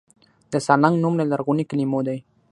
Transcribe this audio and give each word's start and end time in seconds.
د 0.51 0.53
سالنګ 0.65 0.95
نوم 1.03 1.13
له 1.19 1.25
لرغونو 1.31 1.67
کلمو 1.69 1.99
دی 2.07 2.17